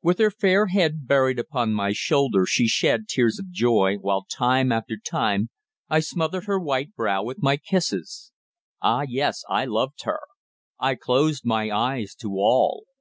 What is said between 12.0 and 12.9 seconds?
to all.